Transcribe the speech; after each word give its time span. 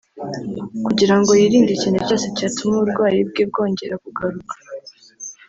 kugira 0.85 1.13
ngo 1.19 1.31
yirinde 1.39 1.71
ikintu 1.73 1.99
cyose 2.07 2.25
cyatuma 2.37 2.73
uburwayi 2.79 3.19
bwe 3.29 3.43
bwongera 3.49 3.95
kugaruka 4.03 4.53